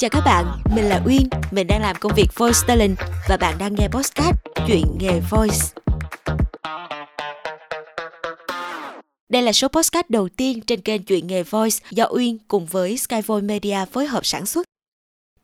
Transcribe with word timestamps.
Chào 0.00 0.10
các 0.10 0.22
bạn, 0.24 0.46
mình 0.74 0.84
là 0.84 1.02
Uyên, 1.06 1.28
mình 1.50 1.66
đang 1.66 1.82
làm 1.82 1.96
công 2.00 2.12
việc 2.16 2.26
voice 2.36 2.58
talent 2.66 2.98
và 3.28 3.36
bạn 3.36 3.58
đang 3.58 3.74
nghe 3.74 3.88
podcast 3.88 4.36
Chuyện 4.66 4.84
nghề 4.98 5.20
voice. 5.30 5.56
Đây 9.28 9.42
là 9.42 9.52
số 9.52 9.68
podcast 9.68 10.06
đầu 10.08 10.28
tiên 10.28 10.60
trên 10.60 10.80
kênh 10.80 11.02
Chuyện 11.02 11.26
nghề 11.26 11.42
voice 11.42 11.76
do 11.90 12.06
Uyên 12.10 12.38
cùng 12.48 12.66
với 12.66 12.96
Skyvoice 12.96 13.46
Media 13.46 13.78
phối 13.92 14.06
hợp 14.06 14.26
sản 14.26 14.46
xuất. 14.46 14.66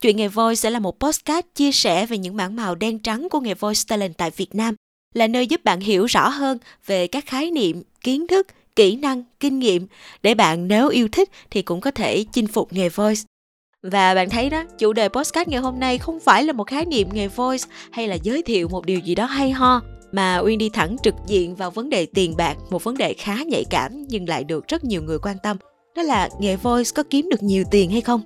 Chuyện 0.00 0.16
nghề 0.16 0.28
voice 0.28 0.56
sẽ 0.56 0.70
là 0.70 0.78
một 0.78 1.00
podcast 1.00 1.46
chia 1.54 1.72
sẻ 1.72 2.06
về 2.06 2.18
những 2.18 2.36
mảng 2.36 2.56
màu 2.56 2.74
đen 2.74 2.98
trắng 2.98 3.28
của 3.30 3.40
nghề 3.40 3.54
voice 3.54 3.80
talent 3.88 4.16
tại 4.16 4.30
Việt 4.30 4.54
Nam, 4.54 4.74
là 5.14 5.26
nơi 5.26 5.46
giúp 5.46 5.64
bạn 5.64 5.80
hiểu 5.80 6.06
rõ 6.06 6.28
hơn 6.28 6.58
về 6.86 7.06
các 7.06 7.26
khái 7.26 7.50
niệm, 7.50 7.82
kiến 8.00 8.26
thức, 8.26 8.46
kỹ 8.76 8.96
năng, 8.96 9.22
kinh 9.40 9.58
nghiệm 9.58 9.86
để 10.22 10.34
bạn 10.34 10.68
nếu 10.68 10.88
yêu 10.88 11.08
thích 11.12 11.30
thì 11.50 11.62
cũng 11.62 11.80
có 11.80 11.90
thể 11.90 12.24
chinh 12.32 12.46
phục 12.46 12.72
nghề 12.72 12.88
voice. 12.88 13.22
Và 13.92 14.14
bạn 14.14 14.30
thấy 14.30 14.50
đó, 14.50 14.64
chủ 14.78 14.92
đề 14.92 15.08
podcast 15.08 15.48
ngày 15.48 15.60
hôm 15.60 15.80
nay 15.80 15.98
không 15.98 16.20
phải 16.20 16.44
là 16.44 16.52
một 16.52 16.66
khái 16.66 16.84
niệm 16.84 17.08
nghề 17.12 17.28
voice 17.28 17.64
hay 17.92 18.08
là 18.08 18.14
giới 18.14 18.42
thiệu 18.42 18.68
một 18.68 18.86
điều 18.86 18.98
gì 18.98 19.14
đó 19.14 19.24
hay 19.24 19.50
ho, 19.50 19.82
mà 20.12 20.38
Uyên 20.38 20.58
đi 20.58 20.68
thẳng 20.68 20.96
trực 21.02 21.14
diện 21.26 21.54
vào 21.54 21.70
vấn 21.70 21.90
đề 21.90 22.06
tiền 22.06 22.36
bạc, 22.36 22.56
một 22.70 22.84
vấn 22.84 22.96
đề 22.96 23.14
khá 23.14 23.36
nhạy 23.46 23.64
cảm 23.70 23.90
nhưng 24.08 24.28
lại 24.28 24.44
được 24.44 24.68
rất 24.68 24.84
nhiều 24.84 25.02
người 25.02 25.18
quan 25.18 25.36
tâm. 25.42 25.56
Đó 25.96 26.02
là 26.02 26.28
nghề 26.40 26.56
voice 26.56 26.90
có 26.94 27.02
kiếm 27.10 27.28
được 27.30 27.42
nhiều 27.42 27.64
tiền 27.70 27.90
hay 27.90 28.00
không? 28.00 28.20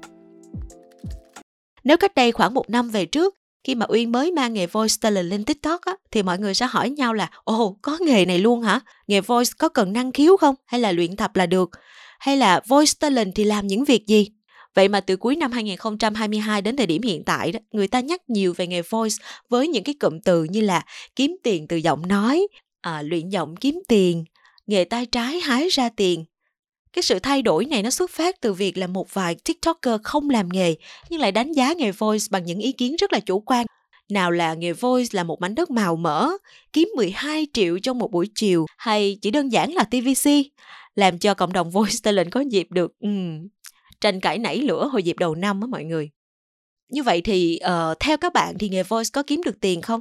Nếu 1.85 1.97
cách 1.97 2.15
đây 2.15 2.33
khoảng 2.33 2.55
một 2.55 2.71
năm 2.71 2.91
về 2.91 3.07
trước, 3.07 3.35
khi 3.65 3.75
mà 3.75 3.87
Uyên 3.89 4.13
mới 4.13 4.33
mang 4.33 4.55
nghề 4.55 4.67
voice 4.67 4.95
talent 5.01 5.27
lên 5.27 5.45
TikTok 5.45 5.81
á, 5.81 5.93
thì 6.11 6.23
mọi 6.23 6.39
người 6.39 6.55
sẽ 6.55 6.67
hỏi 6.67 6.91
nhau 6.91 7.15
là 7.15 7.31
Ồ, 7.45 7.77
có 7.83 7.99
nghề 8.01 8.25
này 8.25 8.39
luôn 8.39 8.61
hả? 8.61 8.81
Nghề 9.07 9.21
voice 9.21 9.51
có 9.59 9.69
cần 9.69 9.93
năng 9.93 10.13
khiếu 10.13 10.37
không? 10.37 10.55
Hay 10.67 10.81
là 10.81 10.93
luyện 10.93 11.17
tập 11.17 11.37
là 11.37 11.47
được? 11.47 11.71
Hay 12.19 12.37
là 12.37 12.61
voice 12.69 12.93
talent 13.01 13.35
thì 13.35 13.45
làm 13.45 13.67
những 13.67 13.85
việc 13.85 14.07
gì? 14.07 14.29
Vậy 14.75 14.89
mà 14.89 15.01
từ 15.01 15.17
cuối 15.17 15.37
năm 15.37 15.53
2022 15.53 16.63
đến 16.63 16.77
thời 16.77 16.87
điểm 16.87 17.03
hiện 17.03 17.25
tại 17.25 17.53
đó, 17.53 17.61
người 17.73 17.89
ta 17.89 18.01
nhắc 18.01 18.31
nhiều 18.31 18.55
về 18.57 18.67
nghề 18.67 18.83
voice 18.83 19.17
với 19.49 19.69
những 19.69 19.85
cái 19.85 19.95
cụm 20.01 20.21
từ 20.25 20.45
như 20.45 20.61
là 20.61 20.85
kiếm 21.17 21.37
tiền 21.43 21.67
từ 21.69 21.77
giọng 21.77 22.09
nói, 22.09 22.47
à, 22.81 23.03
luyện 23.03 23.29
giọng 23.29 23.57
kiếm 23.57 23.81
tiền, 23.89 24.25
nghề 24.67 24.85
tay 24.85 25.07
trái 25.07 25.41
hái 25.41 25.69
ra 25.69 25.89
tiền. 25.97 26.25
Cái 26.93 27.03
sự 27.03 27.19
thay 27.19 27.43
đổi 27.43 27.65
này 27.65 27.83
nó 27.83 27.91
xuất 27.91 28.11
phát 28.11 28.41
từ 28.41 28.53
việc 28.53 28.79
là 28.79 28.87
một 28.87 29.15
vài 29.15 29.35
TikToker 29.35 30.01
không 30.05 30.31
làm 30.31 30.49
nghề 30.53 30.75
nhưng 31.11 31.21
lại 31.21 31.33
đánh 31.33 31.53
giá 31.53 31.73
nghề 31.73 31.93
voice 31.93 32.25
bằng 32.31 32.45
những 32.45 32.59
ý 32.59 32.73
kiến 32.73 32.97
rất 32.97 33.13
là 33.13 33.21
chủ 33.21 33.41
quan. 33.41 33.67
Nào 34.11 34.31
là 34.31 34.55
nghề 34.55 34.73
voice 34.73 35.09
là 35.13 35.25
một 35.25 35.41
mảnh 35.41 35.55
đất 35.55 35.71
màu 35.71 35.97
mỡ, 35.97 36.31
kiếm 36.73 36.89
12 36.97 37.47
triệu 37.53 37.79
trong 37.79 37.99
một 37.99 38.11
buổi 38.11 38.29
chiều 38.35 38.67
hay 38.79 39.19
chỉ 39.23 39.31
đơn 39.31 39.53
giản 39.53 39.73
là 39.73 39.85
TVC, 39.85 40.31
làm 40.95 41.19
cho 41.19 41.35
cộng 41.35 41.53
đồng 41.53 41.71
voice 41.75 41.97
talent 42.03 42.31
có 42.31 42.41
dịp 42.41 42.67
được 42.71 42.93
um, 43.01 43.49
tranh 44.01 44.21
cãi 44.21 44.39
nảy 44.39 44.59
lửa 44.59 44.89
hồi 44.93 45.03
dịp 45.03 45.19
đầu 45.19 45.35
năm 45.35 45.61
á 45.61 45.67
mọi 45.67 45.85
người. 45.85 46.11
Như 46.91 47.03
vậy 47.03 47.21
thì 47.21 47.61
uh, 47.65 48.01
theo 48.01 48.17
các 48.17 48.33
bạn 48.33 48.59
thì 48.59 48.69
nghề 48.69 48.83
voice 48.83 49.11
có 49.13 49.23
kiếm 49.23 49.41
được 49.45 49.61
tiền 49.61 49.83
không? 49.83 50.01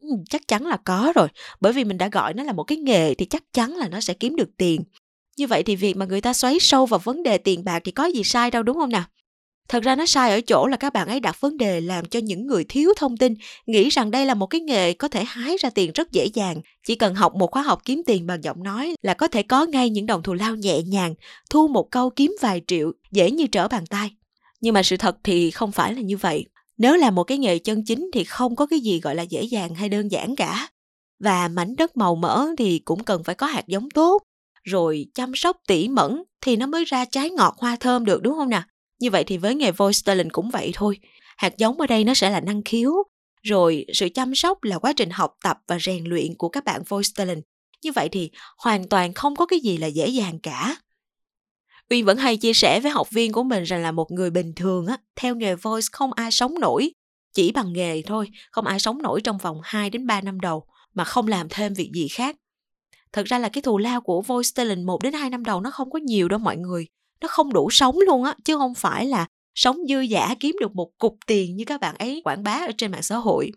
Ừ, 0.00 0.08
chắc 0.30 0.48
chắn 0.48 0.66
là 0.66 0.76
có 0.84 1.12
rồi 1.14 1.28
bởi 1.60 1.72
vì 1.72 1.84
mình 1.84 1.98
đã 1.98 2.08
gọi 2.08 2.34
nó 2.34 2.44
là 2.44 2.52
một 2.52 2.64
cái 2.64 2.78
nghề 2.78 3.14
thì 3.14 3.26
chắc 3.26 3.42
chắn 3.52 3.76
là 3.76 3.88
nó 3.88 4.00
sẽ 4.00 4.14
kiếm 4.14 4.36
được 4.36 4.50
tiền. 4.56 4.82
Như 5.36 5.46
vậy 5.46 5.62
thì 5.62 5.76
việc 5.76 5.96
mà 5.96 6.06
người 6.06 6.20
ta 6.20 6.32
xoáy 6.32 6.56
sâu 6.60 6.86
vào 6.86 7.00
vấn 7.04 7.22
đề 7.22 7.38
tiền 7.38 7.64
bạc 7.64 7.82
thì 7.84 7.92
có 7.92 8.04
gì 8.04 8.24
sai 8.24 8.50
đâu 8.50 8.62
đúng 8.62 8.76
không 8.76 8.90
nào? 8.90 9.04
Thật 9.68 9.82
ra 9.82 9.96
nó 9.96 10.06
sai 10.06 10.30
ở 10.30 10.40
chỗ 10.40 10.66
là 10.66 10.76
các 10.76 10.92
bạn 10.92 11.08
ấy 11.08 11.20
đặt 11.20 11.40
vấn 11.40 11.56
đề 11.56 11.80
làm 11.80 12.04
cho 12.04 12.20
những 12.20 12.46
người 12.46 12.64
thiếu 12.64 12.92
thông 12.96 13.16
tin, 13.16 13.34
nghĩ 13.66 13.88
rằng 13.88 14.10
đây 14.10 14.26
là 14.26 14.34
một 14.34 14.46
cái 14.46 14.60
nghề 14.60 14.92
có 14.92 15.08
thể 15.08 15.24
hái 15.24 15.56
ra 15.60 15.70
tiền 15.70 15.90
rất 15.94 16.12
dễ 16.12 16.26
dàng. 16.34 16.60
Chỉ 16.86 16.94
cần 16.94 17.14
học 17.14 17.34
một 17.34 17.50
khóa 17.50 17.62
học 17.62 17.82
kiếm 17.84 18.02
tiền 18.06 18.26
bằng 18.26 18.44
giọng 18.44 18.62
nói 18.62 18.94
là 19.02 19.14
có 19.14 19.28
thể 19.28 19.42
có 19.42 19.66
ngay 19.66 19.90
những 19.90 20.06
đồng 20.06 20.22
thù 20.22 20.34
lao 20.34 20.56
nhẹ 20.56 20.82
nhàng, 20.82 21.14
thu 21.50 21.68
một 21.68 21.90
câu 21.90 22.10
kiếm 22.10 22.36
vài 22.40 22.62
triệu, 22.66 22.92
dễ 23.12 23.30
như 23.30 23.46
trở 23.46 23.68
bàn 23.68 23.86
tay. 23.86 24.10
Nhưng 24.60 24.74
mà 24.74 24.82
sự 24.82 24.96
thật 24.96 25.16
thì 25.24 25.50
không 25.50 25.72
phải 25.72 25.94
là 25.94 26.00
như 26.00 26.16
vậy. 26.16 26.46
Nếu 26.78 26.96
là 26.96 27.10
một 27.10 27.24
cái 27.24 27.38
nghề 27.38 27.58
chân 27.58 27.84
chính 27.84 28.10
thì 28.12 28.24
không 28.24 28.56
có 28.56 28.66
cái 28.66 28.80
gì 28.80 29.00
gọi 29.00 29.14
là 29.14 29.22
dễ 29.22 29.42
dàng 29.42 29.74
hay 29.74 29.88
đơn 29.88 30.10
giản 30.10 30.36
cả. 30.36 30.68
Và 31.20 31.48
mảnh 31.48 31.76
đất 31.76 31.96
màu 31.96 32.14
mỡ 32.14 32.46
thì 32.58 32.78
cũng 32.78 33.04
cần 33.04 33.24
phải 33.24 33.34
có 33.34 33.46
hạt 33.46 33.66
giống 33.66 33.90
tốt, 33.90 34.22
rồi 34.64 35.06
chăm 35.14 35.32
sóc 35.34 35.56
tỉ 35.66 35.88
mẩn 35.88 36.22
thì 36.40 36.56
nó 36.56 36.66
mới 36.66 36.84
ra 36.84 37.04
trái 37.04 37.30
ngọt 37.30 37.54
hoa 37.58 37.76
thơm 37.76 38.04
được, 38.04 38.22
đúng 38.22 38.34
không 38.34 38.48
nào? 38.48 38.62
Như 39.04 39.10
vậy 39.10 39.24
thì 39.24 39.38
với 39.38 39.54
nghề 39.54 39.72
voice 39.72 39.98
talent 40.04 40.32
cũng 40.32 40.50
vậy 40.50 40.70
thôi. 40.74 40.98
Hạt 41.36 41.58
giống 41.58 41.80
ở 41.80 41.86
đây 41.86 42.04
nó 42.04 42.14
sẽ 42.14 42.30
là 42.30 42.40
năng 42.40 42.62
khiếu, 42.62 42.92
rồi 43.42 43.86
sự 43.92 44.08
chăm 44.14 44.34
sóc 44.34 44.64
là 44.64 44.78
quá 44.78 44.92
trình 44.92 45.10
học 45.10 45.36
tập 45.42 45.58
và 45.66 45.78
rèn 45.78 46.04
luyện 46.04 46.34
của 46.38 46.48
các 46.48 46.64
bạn 46.64 46.82
voice 46.88 47.10
talent. 47.14 47.42
Như 47.82 47.92
vậy 47.92 48.08
thì 48.08 48.30
hoàn 48.58 48.88
toàn 48.88 49.12
không 49.12 49.36
có 49.36 49.46
cái 49.46 49.60
gì 49.60 49.76
là 49.76 49.86
dễ 49.86 50.08
dàng 50.08 50.38
cả. 50.42 50.76
Uyên 51.90 52.04
vẫn 52.04 52.16
hay 52.16 52.36
chia 52.36 52.52
sẻ 52.52 52.80
với 52.80 52.90
học 52.90 53.10
viên 53.10 53.32
của 53.32 53.42
mình 53.42 53.64
rằng 53.64 53.82
là 53.82 53.92
một 53.92 54.10
người 54.10 54.30
bình 54.30 54.52
thường 54.56 54.86
á, 54.86 54.98
theo 55.16 55.34
nghề 55.34 55.54
voice 55.54 55.86
không 55.92 56.12
ai 56.12 56.30
sống 56.30 56.54
nổi, 56.60 56.90
chỉ 57.34 57.52
bằng 57.52 57.72
nghề 57.72 58.02
thôi, 58.02 58.28
không 58.50 58.66
ai 58.66 58.80
sống 58.80 59.02
nổi 59.02 59.20
trong 59.20 59.38
vòng 59.38 59.60
2 59.62 59.90
đến 59.90 60.06
3 60.06 60.20
năm 60.20 60.40
đầu 60.40 60.66
mà 60.94 61.04
không 61.04 61.28
làm 61.28 61.48
thêm 61.50 61.74
việc 61.74 61.90
gì 61.94 62.08
khác. 62.08 62.36
Thật 63.12 63.26
ra 63.26 63.38
là 63.38 63.48
cái 63.48 63.62
thù 63.62 63.78
lao 63.78 64.00
của 64.00 64.22
voice 64.22 64.50
talent 64.54 64.86
1 64.86 65.02
đến 65.02 65.12
2 65.12 65.30
năm 65.30 65.44
đầu 65.44 65.60
nó 65.60 65.70
không 65.70 65.90
có 65.90 65.98
nhiều 65.98 66.28
đâu 66.28 66.38
mọi 66.38 66.56
người 66.56 66.86
nó 67.24 67.28
không 67.28 67.52
đủ 67.52 67.68
sống 67.70 67.98
luôn 68.06 68.24
á, 68.24 68.34
chứ 68.44 68.56
không 68.56 68.74
phải 68.74 69.06
là 69.06 69.26
sống 69.54 69.78
dư 69.88 70.00
giả 70.00 70.34
kiếm 70.40 70.56
được 70.60 70.74
một 70.74 70.90
cục 70.98 71.16
tiền 71.26 71.56
như 71.56 71.64
các 71.64 71.80
bạn 71.80 71.94
ấy 71.98 72.20
quảng 72.24 72.42
bá 72.42 72.52
ở 72.52 72.70
trên 72.78 72.92
mạng 72.92 73.02
xã 73.02 73.16
hội. 73.16 73.52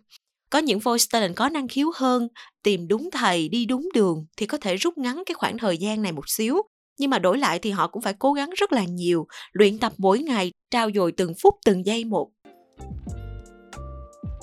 Có 0.50 0.58
những 0.58 0.78
voice 0.78 1.04
talent 1.12 1.36
có 1.36 1.48
năng 1.48 1.68
khiếu 1.68 1.90
hơn, 1.94 2.28
tìm 2.62 2.88
đúng 2.88 3.10
thầy, 3.12 3.48
đi 3.48 3.66
đúng 3.66 3.88
đường 3.94 4.26
thì 4.36 4.46
có 4.46 4.58
thể 4.58 4.76
rút 4.76 4.98
ngắn 4.98 5.22
cái 5.26 5.34
khoảng 5.34 5.58
thời 5.58 5.78
gian 5.78 6.02
này 6.02 6.12
một 6.12 6.28
xíu. 6.28 6.62
Nhưng 6.98 7.10
mà 7.10 7.18
đổi 7.18 7.38
lại 7.38 7.58
thì 7.58 7.70
họ 7.70 7.88
cũng 7.88 8.02
phải 8.02 8.14
cố 8.18 8.32
gắng 8.32 8.50
rất 8.56 8.72
là 8.72 8.84
nhiều, 8.84 9.26
luyện 9.52 9.78
tập 9.78 9.92
mỗi 9.98 10.18
ngày 10.18 10.50
trao 10.70 10.90
dồi 10.94 11.12
từng 11.12 11.32
phút, 11.42 11.54
từng 11.64 11.86
giây 11.86 12.04
một 12.04 12.28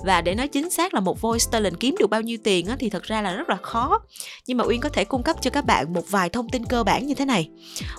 và 0.05 0.21
để 0.21 0.35
nói 0.35 0.47
chính 0.47 0.69
xác 0.69 0.93
là 0.93 0.99
một 0.99 1.21
voice 1.21 1.45
talent 1.51 1.79
kiếm 1.79 1.95
được 1.99 2.09
bao 2.09 2.21
nhiêu 2.21 2.37
tiền 2.43 2.67
á, 2.67 2.75
thì 2.79 2.89
thật 2.89 3.03
ra 3.03 3.21
là 3.21 3.35
rất 3.35 3.49
là 3.49 3.55
khó. 3.55 4.01
Nhưng 4.47 4.57
mà 4.57 4.63
uyên 4.63 4.81
có 4.81 4.89
thể 4.89 5.05
cung 5.05 5.23
cấp 5.23 5.35
cho 5.41 5.51
các 5.51 5.65
bạn 5.65 5.93
một 5.93 6.11
vài 6.11 6.29
thông 6.29 6.49
tin 6.49 6.65
cơ 6.65 6.83
bản 6.83 7.07
như 7.07 7.13
thế 7.13 7.25
này. 7.25 7.49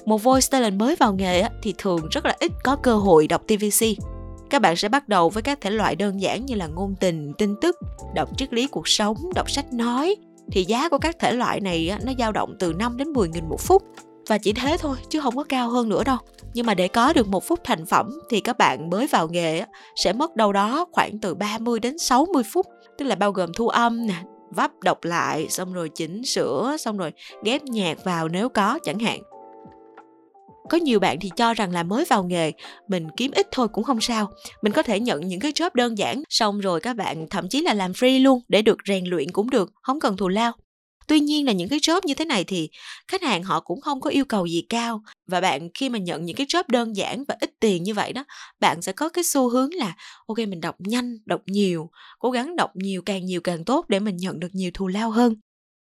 Một 0.05 0.23
voice 0.23 0.47
talent 0.51 0.79
mới 0.79 0.97
vào 0.97 1.15
nghề 1.15 1.41
á, 1.41 1.51
thì 1.63 1.75
thường 1.79 2.09
rất 2.11 2.27
là 2.27 2.37
ít 2.41 2.53
có 2.65 2.77
cơ 2.77 2.97
hội 2.97 3.27
đọc 3.27 3.43
tvc 3.47 3.87
các 4.51 4.63
bạn 4.63 4.77
sẽ 4.77 4.89
bắt 4.89 5.09
đầu 5.09 5.31
với 5.31 5.43
các 5.43 5.61
thể 5.61 5.71
loại 5.71 5.97
đơn 5.97 6.21
giản 6.21 6.47
như 6.47 6.55
là 6.55 6.67
ngôn 6.67 6.95
tình 7.01 7.33
tin 7.39 7.55
tức 7.61 7.77
đọc 8.15 8.39
triết 8.39 8.53
lý 8.53 8.67
cuộc 8.67 8.89
sống 8.89 9.17
đọc 9.35 9.51
sách 9.51 9.73
nói. 9.73 10.17
Thì 10.53 10.65
giá 10.65 10.89
của 10.89 10.99
các 10.99 11.17
thể 11.19 11.33
loại 11.33 11.61
này 11.61 11.89
á, 11.89 11.99
nó 12.05 12.13
dao 12.19 12.33
động 12.33 12.57
từ 12.59 12.73
5 12.73 12.97
đến 12.97 13.09
10 13.09 13.29
nghìn 13.29 13.49
một 13.49 13.61
phút. 13.61 13.83
Và 14.29 14.39
chỉ 14.39 14.53
thế 14.53 14.77
thôi 14.81 14.97
chứ 15.09 15.21
không 15.21 15.37
có 15.37 15.45
cao 15.45 15.69
hơn 15.69 15.89
nữa 15.89 16.05
đâu 16.05 16.17
nhưng 16.57 16.67
mà 16.67 16.75
để 16.75 16.89
có 16.89 17.13
được 17.13 17.29
một 17.29 17.45
phút 17.45 17.61
thành 17.65 17.87
phẩm 17.87 18.11
thì 18.31 18.41
các 18.41 18.59
bạn 18.59 18.91
mới 18.91 19.07
vào 19.07 19.29
nghề 19.29 19.65
sẽ 19.97 20.13
mất 20.13 20.37
đâu 20.37 20.53
đó 20.53 20.87
khoảng 20.93 21.19
từ 21.19 21.35
30 21.35 21.81
đến 21.81 21.99
60 21.99 22.43
phút. 22.53 22.67
Tức 22.99 23.05
là 23.05 23.15
bao 23.15 23.33
gồm 23.33 23.53
thu 23.53 23.69
âm 23.69 24.07
nè, 24.07 24.15
vấp 24.51 24.71
đọc 24.85 25.05
lại, 25.05 25.47
xong 25.49 25.73
rồi 25.73 25.89
chỉnh 25.95 26.25
sửa, 26.25 26.77
xong 26.79 26.97
rồi 26.97 27.13
ghép 27.45 27.65
nhạc 27.65 28.05
vào 28.05 28.29
nếu 28.29 28.49
có 28.49 28.79
chẳng 28.85 28.99
hạn. 28.99 29.23
Có 30.71 30.79
nhiều 30.79 31.01
bạn 31.01 31.19
thì 31.21 31.31
cho 31.37 31.55
rằng 31.55 31.73
là 31.73 31.83
mới 31.83 32.05
vào 32.05 32.25
nghề, 32.25 32.53
mình 32.89 33.09
kiếm 33.17 33.31
ít 33.35 33.47
thôi 33.53 33.69
cũng 33.69 33.85
không 33.85 34.01
sao. 34.01 34.31
Mình 34.63 34.73
có 34.73 34.83
thể 34.83 35.01
nhận 35.01 35.21
những 35.21 35.41
cái 35.41 35.53
job 35.53 35.71
đơn 35.75 35.99
giản, 35.99 36.23
xong 36.29 36.61
rồi 36.61 36.81
các 36.81 36.97
bạn 36.97 37.27
thậm 37.31 37.49
chí 37.49 37.61
là 37.61 37.75
làm 37.75 37.93
free 37.93 38.23
luôn 38.23 38.41
để 38.49 38.63
được 38.63 38.79
rèn 38.89 39.05
luyện 39.05 39.33
cũng 39.33 39.51
được, 39.51 39.73
không 39.83 40.01
cần 40.01 40.17
thù 40.17 40.29
lao 40.29 40.53
tuy 41.07 41.21
nhiên 41.21 41.47
là 41.47 41.53
những 41.53 41.69
cái 41.69 41.79
job 41.79 42.01
như 42.05 42.15
thế 42.15 42.25
này 42.25 42.45
thì 42.45 42.69
khách 43.09 43.23
hàng 43.23 43.43
họ 43.43 43.61
cũng 43.61 43.81
không 43.81 44.01
có 44.01 44.11
yêu 44.11 44.25
cầu 44.25 44.47
gì 44.47 44.63
cao. 44.69 45.03
Và 45.27 45.41
bạn 45.41 45.69
khi 45.75 45.89
mà 45.89 45.99
nhận 45.99 46.25
những 46.25 46.37
cái 46.37 46.47
job 46.47 46.63
đơn 46.69 46.97
giản 46.97 47.25
và 47.29 47.37
ít 47.41 47.51
tiền 47.61 47.83
như 47.83 47.95
vậy 47.95 48.13
đó 48.13 48.25
bạn 48.61 48.83
sẽ 48.83 48.93
có 48.93 49.09
cái 49.09 49.25
xu 49.25 49.49
hướng 49.49 49.75
là 49.75 49.97
ok 50.27 50.39
mình 50.39 50.61
đọc 50.61 50.77
nhanh 50.79 51.19
đọc 51.27 51.41
nhiều 51.47 51.91
cố 52.19 52.31
gắng 52.31 52.57
đọc 52.57 52.71
nhiều 52.75 53.03
càng 53.03 53.25
nhiều 53.25 53.41
càng 53.41 53.65
tốt 53.65 53.85
để 53.89 54.01
mình 54.01 54.17
nhận 54.17 54.41
được 54.41 54.55
nhiều 54.55 54.71
thù 54.75 54.89
lao 54.89 55.11
hơn. 55.11 55.35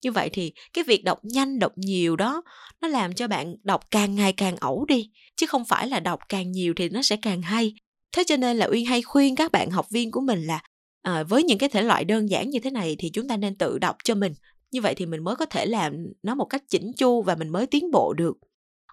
Như 0.04 0.12
vậy 0.12 0.30
thì 0.32 0.52
cái 0.72 0.84
việc 0.84 1.04
đọc 1.04 1.18
nhanh 1.22 1.58
đọc 1.58 1.72
nhiều 1.76 2.16
đó 2.16 2.42
nó 2.80 2.88
làm 2.88 3.14
cho 3.14 3.28
bạn 3.28 3.54
đọc 3.62 3.90
càng 3.90 4.14
ngày 4.14 4.32
càng 4.32 4.56
ẩu 4.56 4.84
đi 4.84 5.10
chứ 5.36 5.46
không 5.46 5.64
phải 5.64 5.88
là 5.88 6.00
đọc 6.00 6.20
càng 6.28 6.52
nhiều 6.52 6.74
thì 6.76 6.88
nó 6.88 7.02
sẽ 7.02 7.16
càng 7.22 7.42
hay. 7.42 7.74
Thế 8.16 8.24
cho 8.26 8.36
nên 8.36 8.56
là 8.56 8.66
uyên 8.66 8.86
hay 8.86 9.02
khuyên 9.02 9.36
các 9.36 9.52
bạn 9.52 9.70
học 9.70 9.86
viên 9.90 10.10
của 10.10 10.20
mình 10.20 10.46
là 10.46 10.60
à, 11.02 11.22
với 11.22 11.42
những 11.42 11.58
cái 11.58 11.68
thể 11.68 11.82
loại 11.82 12.04
đơn 12.04 12.30
giản 12.30 12.50
như 12.50 12.58
thế 12.58 12.70
này 12.70 12.96
thì 12.98 13.10
chúng 13.10 13.28
ta 13.28 13.36
nên 13.36 13.58
tự 13.58 13.78
đọc 13.78 13.96
cho 14.04 14.14
mình 14.14 14.34
như 14.70 14.80
vậy 14.80 14.94
thì 14.94 15.06
mình 15.06 15.24
mới 15.24 15.36
có 15.36 15.46
thể 15.46 15.66
làm 15.66 16.06
nó 16.22 16.34
một 16.34 16.44
cách 16.44 16.62
chỉnh 16.70 16.92
chu 16.96 17.22
và 17.22 17.34
mình 17.34 17.48
mới 17.48 17.66
tiến 17.66 17.90
bộ 17.90 18.12
được. 18.12 18.36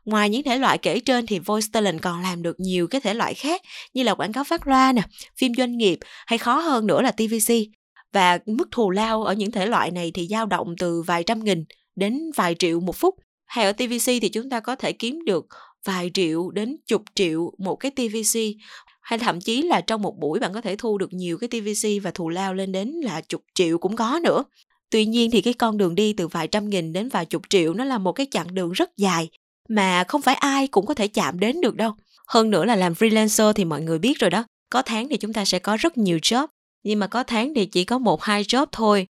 Ngoài 0.06 0.30
những 0.30 0.44
thể 0.44 0.58
loại 0.58 0.78
kể 0.78 1.00
trên 1.00 1.26
thì 1.26 1.40
voice 1.40 1.68
talent 1.72 2.02
còn 2.02 2.22
làm 2.22 2.42
được 2.42 2.60
nhiều 2.60 2.88
cái 2.88 3.02
thể 3.02 3.14
loại 3.14 3.34
khác 3.34 3.62
như 3.94 4.04
là 4.04 4.16
quảng 4.16 4.34
cáo 4.34 4.44
phát 4.44 4.68
loa 4.68 4.94
nè, 4.94 5.02
phim 5.38 5.52
doanh 5.58 5.78
nghiệp 5.78 6.00
hay 6.28 6.38
khó 6.38 6.60
hơn 6.60 6.88
nữa 6.88 7.02
là 7.02 7.12
tvc 7.12 7.54
và 8.14 8.40
mức 8.46 8.68
thù 8.72 8.90
lao 8.90 9.24
ở 9.24 9.34
những 9.34 9.52
thể 9.52 9.66
loại 9.66 9.92
này 9.92 10.12
thì 10.14 10.28
dao 10.28 10.46
động 10.46 10.76
từ 10.80 11.02
vài 11.02 11.24
trăm 11.24 11.44
nghìn 11.44 11.66
đến 11.96 12.32
vài 12.36 12.56
triệu 12.60 12.80
một 12.80 12.96
phút. 12.96 13.16
Hay 13.46 13.66
ở 13.66 13.74
tvc 13.74 14.06
thì 14.06 14.30
chúng 14.30 14.50
ta 14.50 14.60
có 14.60 14.76
thể 14.76 14.92
kiếm 14.92 15.26
được 15.26 15.46
vài 15.86 16.12
triệu 16.14 16.52
đến 16.52 16.78
chục 16.88 17.02
triệu 17.16 17.52
một 17.58 17.76
cái 17.76 17.92
tvc 17.92 18.40
hay 19.02 19.20
thậm 19.20 19.42
chí 19.42 19.62
là 19.62 19.82
trong 19.82 20.02
một 20.02 20.16
buổi 20.20 20.40
bạn 20.40 20.54
có 20.54 20.62
thể 20.62 20.76
thu 20.76 20.98
được 20.98 21.14
nhiều 21.14 21.38
cái 21.38 21.48
tvc 21.50 22.04
và 22.04 22.12
thù 22.12 22.30
lao 22.30 22.54
lên 22.54 22.72
đến 22.72 22.90
là 22.90 23.22
chục 23.22 23.42
triệu 23.54 23.78
cũng 23.78 23.96
có 23.96 24.20
nữa. 24.24 24.44
Tuy 24.90 25.06
nhiên 25.06 25.32
thì 25.32 25.42
cái 25.42 25.54
con 25.54 25.78
đường 25.78 25.96
đi 25.96 26.14
từ 26.14 26.28
vài 26.28 26.48
trăm 26.48 26.70
nghìn 26.70 26.94
đến 26.94 27.10
vài 27.10 27.26
chục 27.26 27.42
triệu 27.50 27.74
nó 27.74 27.84
là 27.84 27.98
một 27.98 28.12
cái 28.12 28.28
chặng 28.32 28.56
đường 28.56 28.72
rất 28.72 28.98
dài 28.98 29.30
mà 29.70 30.04
không 30.08 30.22
phải 30.22 30.36
ai 30.36 30.68
cũng 30.68 30.86
có 30.86 30.94
thể 30.94 31.08
chạm 31.08 31.40
đến 31.40 31.62
được 31.62 31.76
đâu. 31.76 31.92
Hơn 32.28 32.50
nữa 32.50 32.66
là 32.66 32.76
làm 32.76 32.94
freelancer 32.94 33.54
thì 33.54 33.66
mọi 33.66 33.82
người 33.82 34.00
biết 34.00 34.20
rồi 34.20 34.30
đó, 34.30 34.44
có 34.70 34.82
tháng 34.82 35.10
thì 35.10 35.18
chúng 35.18 35.34
ta 35.34 35.46
sẽ 35.46 35.60
có 35.60 35.78
rất 35.78 35.98
nhiều 35.98 36.18
job 36.18 36.48
nhưng 36.84 37.00
mà 37.00 37.08
có 37.08 37.24
tháng 37.24 37.54
thì 37.54 37.66
chỉ 37.66 37.84
có 37.84 37.98
một 37.98 38.24
hai 38.24 38.44
job 38.44 38.66
thôi 38.72 39.08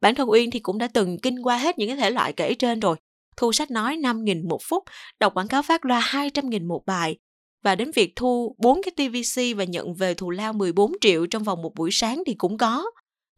bản 0.00 0.14
thân 0.14 0.30
uyên 0.30 0.50
thì 0.50 0.58
cũng 0.58 0.78
đã 0.78 0.88
từng 0.88 1.18
kinh 1.18 1.42
qua 1.42 1.56
hết 1.56 1.78
những 1.78 1.88
cái 1.88 1.96
thể 1.96 2.10
loại 2.10 2.32
kể 2.32 2.54
trên 2.54 2.80
rồi 2.80 2.96
thu 3.36 3.52
sách 3.52 3.70
nói 3.70 3.96
5.000 3.96 4.48
một 4.48 4.60
phút, 4.62 4.84
đọc 5.20 5.34
quảng 5.34 5.48
cáo 5.48 5.62
phát 5.62 5.84
loa 5.84 6.00
200.000 6.00 6.66
một 6.66 6.82
bài, 6.86 7.16
và 7.64 7.74
đến 7.74 7.90
việc 7.94 8.12
thu 8.16 8.56
4 8.58 8.80
cái 8.82 8.92
TVC 9.08 9.56
và 9.56 9.64
nhận 9.64 9.94
về 9.94 10.14
thù 10.14 10.30
lao 10.30 10.52
14 10.52 10.92
triệu 11.00 11.26
trong 11.26 11.42
vòng 11.42 11.62
một 11.62 11.74
buổi 11.74 11.90
sáng 11.92 12.22
thì 12.26 12.34
cũng 12.34 12.58
có. 12.58 12.84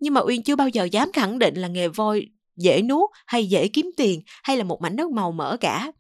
Nhưng 0.01 0.15
mà 0.15 0.21
Uyên 0.21 0.43
chưa 0.43 0.57
bao 0.57 0.69
giờ 0.69 0.85
dám 0.85 1.13
khẳng 1.13 1.39
định 1.39 1.55
là 1.55 1.69
nghề 1.69 1.89
voi 1.89 2.27
dễ 2.57 2.83
nuốt 2.83 3.11
hay 3.27 3.47
dễ 3.47 3.69
kiếm 3.69 3.91
tiền 3.97 4.23
hay 4.43 4.57
là 4.57 4.65
một 4.65 4.81
mảnh 4.81 4.97
đất 4.97 5.11
màu 5.11 5.33
mỡ 5.33 5.57
cả. 5.61 5.93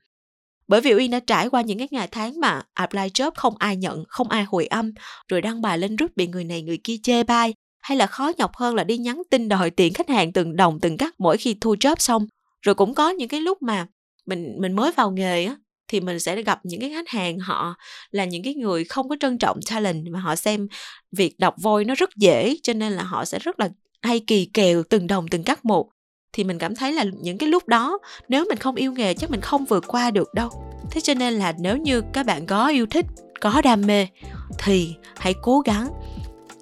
Bởi 0.69 0.81
vì 0.81 0.95
Uyên 0.95 1.11
đã 1.11 1.21
trải 1.21 1.49
qua 1.49 1.63
những 1.63 1.79
cái 1.79 1.89
ngày 1.91 2.09
tháng 2.11 2.41
mà 2.41 2.63
apply 2.75 3.01
job 3.01 3.31
không 3.35 3.55
ai 3.59 3.77
nhận, 3.77 4.05
không 4.09 4.29
ai 4.29 4.45
hồi 4.45 4.67
âm, 4.67 4.93
rồi 5.29 5.41
đăng 5.43 5.63
bài 5.63 5.79
lên 5.79 5.97
rút 5.97 6.17
bị 6.17 6.27
người 6.27 6.45
này 6.45 6.63
người 6.63 6.79
kia 6.85 6.97
chê 7.03 7.23
bai, 7.23 7.55
hay 7.83 7.97
là 7.97 8.07
khó 8.07 8.33
nhọc 8.37 8.57
hơn 8.57 8.75
là 8.75 8.85
đi 8.85 8.99
nhắn 8.99 9.23
tin 9.31 9.49
đòi 9.49 9.71
tiền 9.71 9.93
khách 9.93 10.09
hàng 10.09 10.33
từng 10.33 10.57
đồng 10.57 10.81
từng 10.81 10.97
cắt 10.97 11.15
mỗi 11.19 11.37
khi 11.37 11.57
thu 11.61 11.75
job 11.75 11.95
xong. 11.99 12.27
Rồi 12.63 12.75
cũng 12.75 12.95
có 12.95 13.11
những 13.11 13.29
cái 13.29 13.41
lúc 13.41 13.63
mà 13.63 13.87
mình 14.27 14.57
mình 14.59 14.73
mới 14.73 14.93
vào 14.93 15.11
nghề 15.11 15.45
á 15.45 15.57
thì 15.89 16.01
mình 16.01 16.21
sẽ 16.21 16.43
gặp 16.43 16.61
những 16.63 16.81
cái 16.81 16.91
khách 16.91 17.09
hàng 17.09 17.39
họ 17.39 17.75
là 18.11 18.25
những 18.25 18.43
cái 18.43 18.55
người 18.55 18.85
không 18.85 19.09
có 19.09 19.17
trân 19.21 19.39
trọng 19.39 19.61
talent 19.71 20.07
mà 20.11 20.21
họ 20.21 20.37
xem 20.37 20.69
việc 21.13 21.39
đọc 21.39 21.55
voi 21.63 21.85
nó 21.85 21.95
rất 21.95 22.11
dễ 22.17 22.57
cho 22.63 22.73
nên 22.73 22.93
là 22.93 23.03
họ 23.03 23.25
sẽ 23.25 23.39
rất 23.39 23.61
là 23.61 23.69
hay 24.03 24.21
kỳ 24.21 24.45
kèo 24.45 24.83
từng 24.83 25.07
đồng 25.07 25.29
từng 25.29 25.45
cắt 25.45 25.65
một 25.65 25.89
thì 26.33 26.45
mình 26.45 26.59
cảm 26.59 26.77
thấy 26.77 26.93
là 26.93 27.05
những 27.21 27.39
cái 27.39 27.49
lúc 27.49 27.69
đó 27.69 27.99
nếu 28.29 28.45
mình 28.49 28.59
không 28.59 28.75
yêu 28.75 28.93
nghề 28.93 29.15
chắc 29.15 29.31
mình 29.31 29.41
không 29.41 29.65
vượt 29.65 29.85
qua 29.87 30.11
được 30.11 30.35
đâu. 30.35 30.51
Thế 30.91 31.01
cho 31.01 31.15
nên 31.15 31.35
là 31.35 31.55
nếu 31.59 31.77
như 31.77 32.03
các 32.13 32.27
bạn 32.27 32.47
có 32.47 32.69
yêu 32.69 32.87
thích 32.87 33.07
có 33.41 33.63
đam 33.63 33.87
mê 33.87 34.07
thì 34.59 34.95
hãy 35.17 35.35
cố 35.43 35.61
gắng. 35.61 35.89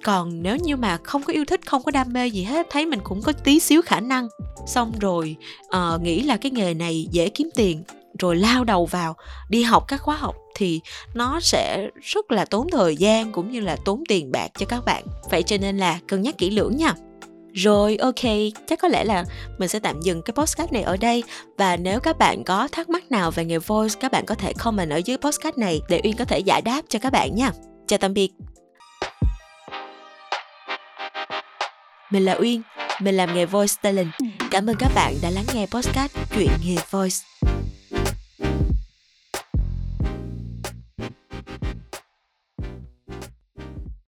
Còn 0.03 0.43
nếu 0.43 0.57
như 0.57 0.75
mà 0.75 0.97
không 1.03 1.23
có 1.23 1.33
yêu 1.33 1.45
thích 1.45 1.65
không 1.65 1.83
có 1.83 1.91
đam 1.91 2.13
mê 2.13 2.27
gì 2.27 2.43
hết 2.43 2.67
thấy 2.69 2.85
mình 2.85 2.99
cũng 3.03 3.21
có 3.21 3.31
tí 3.31 3.59
xíu 3.59 3.81
khả 3.81 3.99
năng. 3.99 4.27
Xong 4.67 4.91
rồi 4.99 5.35
uh, 5.65 6.01
nghĩ 6.01 6.21
là 6.21 6.37
cái 6.37 6.51
nghề 6.51 6.73
này 6.73 7.07
dễ 7.11 7.29
kiếm 7.29 7.49
tiền 7.55 7.83
rồi 8.19 8.35
lao 8.35 8.63
đầu 8.63 8.85
vào 8.85 9.15
đi 9.49 9.63
học 9.63 9.83
các 9.87 10.01
khóa 10.01 10.15
học 10.15 10.35
thì 10.55 10.81
nó 11.13 11.39
sẽ 11.39 11.89
rất 12.01 12.31
là 12.31 12.45
tốn 12.45 12.67
thời 12.71 12.97
gian 12.97 13.31
cũng 13.31 13.51
như 13.51 13.59
là 13.59 13.77
tốn 13.85 14.03
tiền 14.09 14.31
bạc 14.31 14.47
cho 14.59 14.65
các 14.65 14.85
bạn. 14.85 15.03
Vậy 15.29 15.43
cho 15.43 15.57
nên 15.57 15.77
là 15.77 15.99
cân 16.07 16.21
nhắc 16.21 16.37
kỹ 16.37 16.49
lưỡng 16.49 16.77
nha 16.77 16.93
rồi 17.53 17.97
ok, 17.97 18.23
chắc 18.67 18.79
có 18.79 18.87
lẽ 18.87 19.03
là 19.03 19.25
mình 19.57 19.69
sẽ 19.69 19.79
tạm 19.79 20.01
dừng 20.01 20.21
cái 20.21 20.33
postcard 20.33 20.73
này 20.73 20.83
ở 20.83 20.97
đây. 20.97 21.23
Và 21.57 21.77
nếu 21.77 21.99
các 21.99 22.17
bạn 22.17 22.43
có 22.43 22.67
thắc 22.71 22.89
mắc 22.89 23.11
nào 23.11 23.31
về 23.31 23.45
nghề 23.45 23.57
voice 23.57 23.95
Các 23.99 24.11
bạn 24.11 24.25
có 24.25 24.35
thể 24.35 24.53
comment 24.53 24.89
ở 24.89 24.97
dưới 24.97 25.17
postcard 25.17 25.57
này 25.57 25.81
để 25.89 26.01
Uyên 26.03 26.15
có 26.15 26.25
thể 26.25 26.39
giải 26.39 26.61
đáp 26.61 26.81
cho 26.89 26.99
các 26.99 27.13
bạn 27.13 27.35
nha. 27.35 27.51
Chào 27.87 27.99
tạm 27.99 28.13
biệt. 28.13 28.31
Mình 32.11 32.25
là 32.25 32.37
Uyên, 32.39 32.61
mình 33.01 33.17
làm 33.17 33.35
nghề 33.35 33.45
voice 33.45 33.73
talent. 33.81 34.11
Cảm 34.51 34.69
ơn 34.69 34.75
các 34.79 34.91
bạn 34.95 35.13
đã 35.21 35.29
lắng 35.29 35.45
nghe 35.53 35.65
postcard 35.65 36.15
Chuyện 36.35 36.49
nghề 36.65 36.75
voice. 36.91 37.28